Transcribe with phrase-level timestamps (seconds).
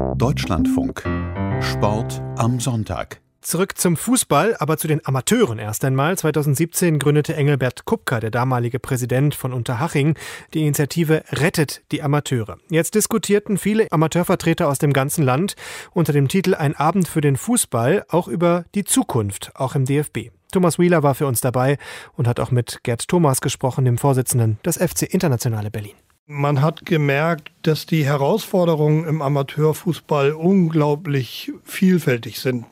[0.00, 1.02] Deutschlandfunk.
[1.60, 3.20] Sport am Sonntag.
[3.42, 6.16] Zurück zum Fußball, aber zu den Amateuren erst einmal.
[6.16, 10.14] 2017 gründete Engelbert Kupka, der damalige Präsident von Unterhaching,
[10.54, 12.58] die Initiative Rettet die Amateure.
[12.70, 15.54] Jetzt diskutierten viele Amateurvertreter aus dem ganzen Land
[15.92, 20.30] unter dem Titel Ein Abend für den Fußball auch über die Zukunft, auch im DFB.
[20.52, 21.78] Thomas Wheeler war für uns dabei
[22.16, 25.94] und hat auch mit Gerd Thomas gesprochen, dem Vorsitzenden des FC Internationale Berlin.
[26.32, 32.64] Man hat gemerkt, dass die Herausforderungen im Amateurfußball unglaublich vielfältig sind.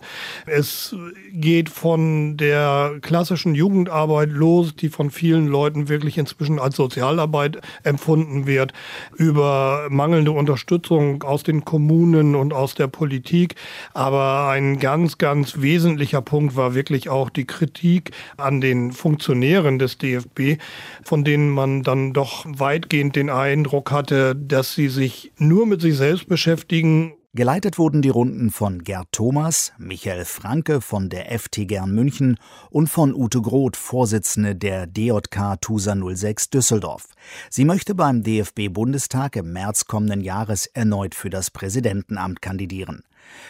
[0.46, 0.96] Es
[1.30, 8.46] geht von der klassischen Jugendarbeit los, die von vielen Leuten wirklich inzwischen als Sozialarbeit empfunden
[8.46, 8.72] wird,
[9.16, 13.56] über mangelnde Unterstützung aus den Kommunen und aus der Politik.
[13.92, 19.98] Aber ein ganz, ganz wesentlicher Punkt war wirklich auch die Kritik an den Funktionären des
[19.98, 20.60] DFB,
[21.02, 25.96] von denen man dann doch weitgehend den Eindruck hatte, dass sie sich nur mit sich
[25.96, 27.14] selbst beschäftigen.
[27.34, 32.38] Geleitet wurden die Runden von Gerd Thomas, Michael Franke von der FT Gern München
[32.70, 37.08] und von Ute Groth, Vorsitzende der DJK TUSA 06 Düsseldorf.
[37.50, 43.02] Sie möchte beim DFB-Bundestag im März kommenden Jahres erneut für das Präsidentenamt kandidieren.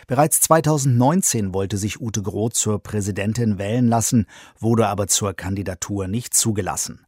[0.07, 4.27] Bereits 2019 wollte sich Ute Groth zur Präsidentin wählen lassen,
[4.59, 7.05] wurde aber zur Kandidatur nicht zugelassen.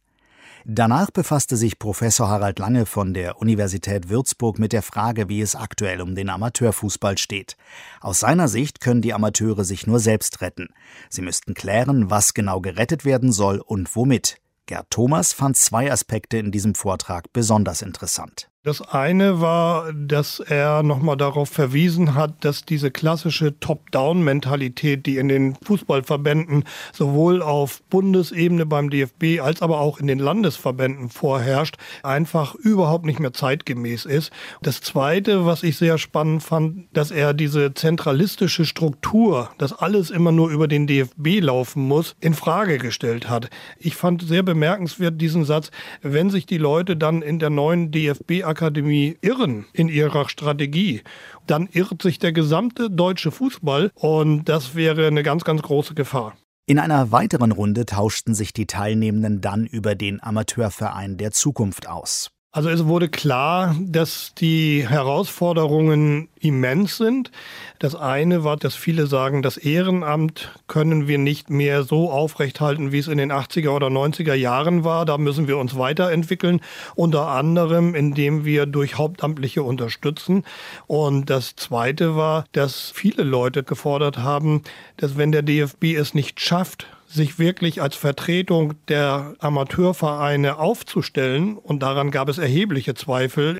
[0.65, 5.55] Danach befasste sich Professor Harald Lange von der Universität Würzburg mit der Frage, wie es
[5.55, 7.57] aktuell um den Amateurfußball steht.
[7.99, 10.69] Aus seiner Sicht können die Amateure sich nur selbst retten.
[11.09, 14.37] Sie müssten klären, was genau gerettet werden soll und womit.
[14.67, 18.50] Gerd Thomas fand zwei Aspekte in diesem Vortrag besonders interessant.
[18.63, 25.29] Das eine war, dass er nochmal darauf verwiesen hat, dass diese klassische Top-Down-Mentalität, die in
[25.29, 32.53] den Fußballverbänden sowohl auf Bundesebene beim DFB als aber auch in den Landesverbänden vorherrscht, einfach
[32.53, 34.31] überhaupt nicht mehr zeitgemäß ist.
[34.61, 40.31] Das zweite, was ich sehr spannend fand, dass er diese zentralistische Struktur, dass alles immer
[40.31, 43.49] nur über den DFB laufen muss, in Frage gestellt hat.
[43.79, 45.71] Ich fand sehr bemerkenswert diesen Satz,
[46.03, 51.01] wenn sich die Leute dann in der neuen DFB Akademie irren in ihrer Strategie,
[51.47, 56.35] dann irrt sich der gesamte deutsche Fußball und das wäre eine ganz, ganz große Gefahr.
[56.67, 62.31] In einer weiteren Runde tauschten sich die Teilnehmenden dann über den Amateurverein der Zukunft aus.
[62.53, 67.31] Also es wurde klar, dass die Herausforderungen immens sind.
[67.79, 72.99] Das eine war, dass viele sagen, das Ehrenamt können wir nicht mehr so aufrechthalten, wie
[72.99, 75.05] es in den 80er oder 90er Jahren war.
[75.05, 76.59] Da müssen wir uns weiterentwickeln,
[76.93, 80.43] unter anderem, indem wir durch Hauptamtliche unterstützen.
[80.87, 84.61] Und das zweite war, dass viele Leute gefordert haben,
[84.97, 91.83] dass wenn der DFB es nicht schafft, sich wirklich als Vertretung der Amateurvereine aufzustellen, und
[91.83, 93.59] daran gab es erhebliche Zweifel,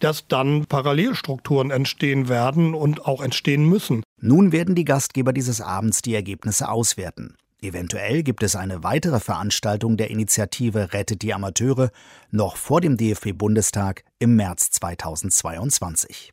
[0.00, 4.02] dass dann Parallelstrukturen entstehen werden und auch entstehen müssen.
[4.20, 7.34] Nun werden die Gastgeber dieses Abends die Ergebnisse auswerten.
[7.60, 11.90] Eventuell gibt es eine weitere Veranstaltung der Initiative Rettet die Amateure
[12.32, 16.32] noch vor dem DFB-Bundestag im März 2022.